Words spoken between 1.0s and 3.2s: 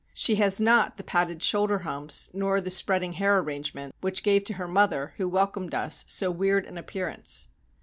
padded shoulder humps, nor the spreading